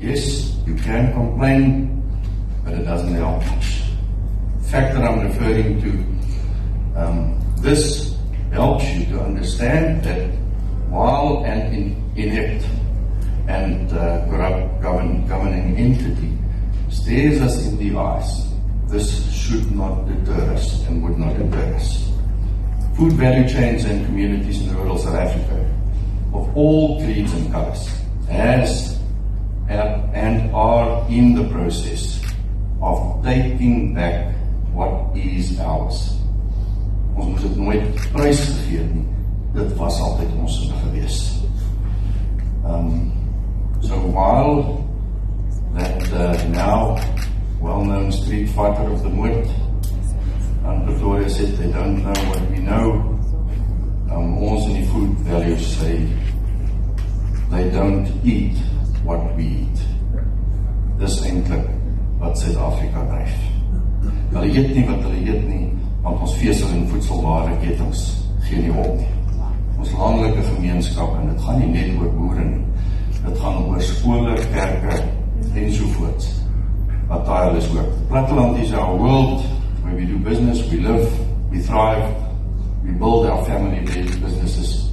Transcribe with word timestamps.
Yes, 0.00 0.56
you 0.66 0.74
can 0.76 1.12
complain, 1.12 2.02
but 2.64 2.72
it 2.72 2.84
doesn't 2.84 3.12
help. 3.12 3.42
The 3.42 4.68
fact 4.70 4.94
that 4.94 5.04
I'm 5.04 5.20
referring 5.28 5.82
to 5.82 6.98
um, 6.98 7.38
this 7.58 8.16
helps 8.50 8.84
you 8.94 9.04
to 9.12 9.20
understand 9.20 10.02
that 10.04 10.30
while 10.88 11.44
an 11.44 11.74
in, 11.74 12.12
inept 12.16 12.64
and 13.46 13.92
uh, 13.92 14.24
corrupt 14.30 14.80
govern, 14.80 15.26
governing 15.26 15.76
entity 15.76 16.32
stares 16.88 17.42
us 17.42 17.66
in 17.66 17.76
the 17.76 17.98
eyes, 17.98 18.48
this 18.88 19.30
should 19.30 19.70
not 19.70 20.06
deter 20.08 20.54
us 20.54 20.82
and 20.86 21.02
would 21.04 21.18
not 21.18 21.36
deter 21.36 21.74
us. 21.74 22.10
Food 22.96 23.12
value 23.12 23.46
chains 23.46 23.84
and 23.84 24.06
communities 24.06 24.62
in 24.66 24.74
rural 24.74 24.96
South 24.96 25.14
Africa 25.14 25.60
of 26.32 26.56
all 26.56 27.02
creeds 27.04 27.32
and 27.34 27.52
colors 27.52 27.86
has 28.30 28.89
in 31.10 31.34
the 31.34 31.44
process 31.50 32.22
of 32.80 33.22
taking 33.24 33.94
back 33.94 34.32
what 34.72 35.16
is 35.16 35.58
ours. 35.58 36.16
Ons 37.18 37.26
moet 37.26 37.42
dit 37.42 37.56
nooit 37.58 38.04
prys 38.14 38.40
gegee 38.46 38.84
nie. 38.86 39.06
Dit 39.56 39.74
was 39.76 39.98
altyd 40.00 40.30
ons 40.38 40.58
se 40.62 40.78
gewees. 40.84 41.18
Um 42.64 43.10
so 43.82 43.98
while 44.14 44.86
that 45.74 46.12
uh, 46.12 46.36
now 46.54 46.96
well-known 47.60 48.12
street 48.12 48.48
fighter 48.50 48.86
of 48.92 49.02
the 49.02 49.08
moed 49.08 49.48
and 50.64 50.86
Pretoria 50.86 51.28
said 51.28 51.56
they 51.56 51.70
don't 51.72 52.02
know 52.02 52.20
what 52.28 52.50
we 52.50 52.58
know 52.58 53.18
um, 54.10 54.38
ons 54.42 54.66
in 54.66 54.74
die 54.80 54.86
food 54.92 55.16
values 55.26 55.66
say 55.76 56.06
they 57.50 57.70
don't 57.70 58.06
eat 58.24 58.58
what 59.02 59.34
we 59.36 59.44
eat. 59.44 59.80
Dis 61.00 61.20
eintlik 61.26 61.68
wat 62.20 62.38
Suid-Afrika 62.38 63.04
dryf. 63.08 63.36
Hulle 64.30 64.48
eet 64.52 64.74
nie 64.74 64.86
wat 64.88 65.04
hulle 65.06 65.22
eet 65.24 65.46
nie, 65.48 65.68
want 66.04 66.20
ons 66.26 66.36
vesel 66.40 66.74
en 66.76 66.88
voedselware 66.90 67.56
kettinge 67.62 68.04
gee 68.48 68.64
nie 68.64 68.74
op 68.74 68.92
nie. 68.98 69.08
Ons 69.80 69.94
landelike 69.96 70.44
gemeenskap 70.54 71.14
en 71.18 71.30
dit 71.32 71.46
gaan 71.46 71.62
nie 71.62 71.70
net 71.72 71.94
oor 72.00 72.12
boere 72.18 72.44
nie. 72.44 72.66
Dit 73.20 73.40
gaan 73.40 73.64
oor 73.64 73.80
skole, 73.84 74.36
kerke 74.52 75.00
en 75.54 75.72
so 75.72 75.88
voort. 75.96 76.28
Wat 77.08 77.24
daai 77.26 77.56
is 77.58 77.72
ook. 77.74 77.96
Platteland 78.12 78.60
is 78.62 78.76
our 78.76 78.96
world 78.98 79.42
we 80.00 80.06
do 80.06 80.18
business, 80.18 80.62
we 80.70 80.78
live, 80.78 81.50
we 81.50 81.60
thrive, 81.60 82.16
we 82.82 82.90
build 82.92 83.26
our 83.26 83.44
family 83.44 83.80
businesses 83.80 84.92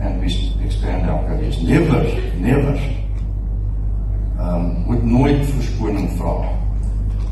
and 0.00 0.20
we 0.20 0.26
expand 0.64 1.08
our 1.08 1.22
careers. 1.28 1.62
Never, 1.62 2.02
never 2.36 2.97
nooit 5.10 5.44
verskoning 5.54 6.10
vra 6.18 6.36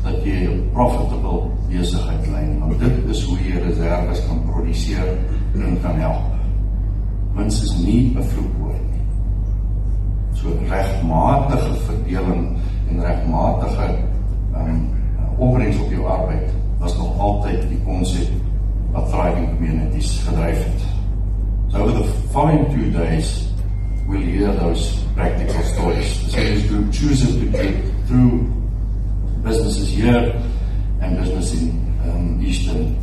dat 0.03 0.23
jy 0.25 0.47
'n 0.47 0.69
profitable 0.73 1.49
besigheid 1.69 2.27
lei 2.31 2.45
want 2.59 2.79
dit 2.79 3.09
is 3.09 3.23
hoe 3.23 3.37
jy 3.37 3.59
reserves 3.63 4.25
kan 4.27 4.41
produseer 4.51 5.17
en 5.53 5.79
kan 5.81 5.95
help. 5.99 6.23
Mens 7.33 7.61
is 7.63 7.77
nie 7.77 8.15
'n 8.15 8.23
vloekwoord 8.23 8.85
nie. 8.91 9.05
So 10.33 10.47
regmatige 10.69 11.73
verdeling 11.87 12.57
en 12.89 13.01
regmatige 13.01 13.97
um 14.55 14.89
opbrengs 15.37 15.79
op 15.79 15.91
jou 15.91 16.05
arbeid 16.05 16.53
was 16.79 16.97
nog 16.97 17.19
altyd 17.19 17.69
die 17.69 17.81
konsep 17.85 18.29
wat 18.91 19.09
thriving 19.09 19.47
communities 19.57 20.23
gedryf 20.27 20.63
het. 20.63 20.81
So 21.67 21.77
over 21.77 21.93
the 22.01 22.09
following 22.31 22.65
two 22.73 22.91
days 22.91 23.47
we'll 24.07 24.21
hear 24.21 24.53
those 24.53 25.03
practical 25.15 25.61
stories. 25.63 26.23
The 26.25 26.31
Sales 26.31 26.67
Group 26.67 26.93
chooses 26.93 27.35
to 27.35 27.45
get 27.45 27.83
through 28.07 28.47
businesses 29.43 29.89
here 29.89 30.41
and 31.01 31.17
business 31.17 31.53
in 31.61 31.69
um, 32.03 32.41
Eastern 32.41 32.95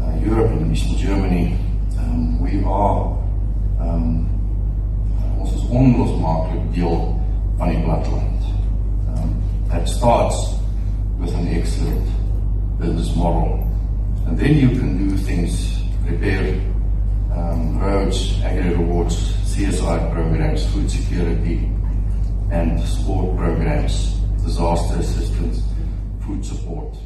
uh, 0.00 0.18
Europe 0.24 0.50
and 0.52 0.74
Eastern 0.74 0.96
Germany. 0.96 1.58
Um, 1.98 2.40
we 2.40 2.64
are 2.64 3.18
um, 3.80 4.26
ons 5.40 5.52
is 5.52 5.64
onlosmaaklik 5.68 6.72
deel 6.74 7.20
van 7.58 7.68
die 7.68 7.82
platteland. 7.84 8.42
Um, 9.14 9.36
that 9.68 9.88
starts 9.88 10.56
with 11.18 11.34
an 11.34 11.48
excellent 11.48 12.08
business 12.78 13.14
model. 13.16 13.66
And 14.26 14.38
then 14.38 14.56
you 14.56 14.68
can 14.68 15.08
do 15.08 15.16
things, 15.16 15.82
repair 16.04 16.60
um, 17.32 17.78
roads, 17.78 18.40
agri 18.42 18.74
rewards, 18.74 19.39
CSI 19.50 20.12
programs, 20.12 20.64
food 20.72 20.88
security, 20.88 21.68
and 22.52 22.80
sport 22.80 23.36
programs, 23.36 24.14
disaster 24.44 25.00
assistance, 25.00 25.62
food 26.24 26.44
support. 26.44 26.96